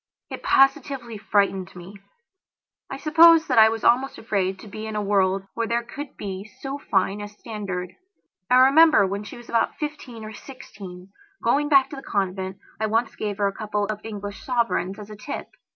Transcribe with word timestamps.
It 0.31 0.41
positively 0.41 1.19
frightened 1.19 1.75
me. 1.75 1.93
I 2.89 2.97
suppose 2.97 3.45
that 3.45 3.59
I 3.59 3.69
was 3.69 3.83
almost 3.83 4.17
afraid 4.17 4.57
to 4.57 4.67
be 4.67 4.87
in 4.87 4.95
a 4.95 5.01
world 5.03 5.45
where 5.53 5.67
there 5.67 5.83
could 5.83 6.17
be 6.17 6.43
so 6.61 6.79
fine 6.89 7.21
a 7.21 7.27
standard. 7.27 7.91
I 8.49 8.55
remember 8.61 9.05
when 9.05 9.23
she 9.23 9.37
was 9.37 9.47
about 9.47 9.75
fifteen 9.77 10.25
or 10.25 10.33
sixteen 10.33 11.09
on 11.09 11.09
going 11.43 11.69
back 11.69 11.91
to 11.91 11.95
the 11.97 12.01
convent 12.01 12.57
I 12.79 12.87
once 12.87 13.15
gave 13.15 13.37
her 13.37 13.45
a 13.45 13.53
couple 13.53 13.85
of 13.91 14.01
English 14.03 14.43
sovereigns 14.43 14.97
as 14.97 15.11
a 15.11 15.15
tip. 15.15 15.51